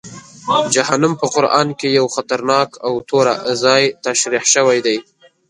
[0.73, 4.97] جهنم په قرآن کې یو خطرناک او توره ځای تشریح شوی دی.